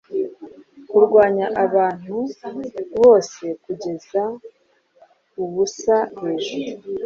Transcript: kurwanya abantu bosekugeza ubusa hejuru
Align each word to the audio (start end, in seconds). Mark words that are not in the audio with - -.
kurwanya 0.89 1.45
abantu 1.65 2.15
bosekugeza 2.99 4.21
ubusa 5.43 5.97
hejuru 6.19 6.69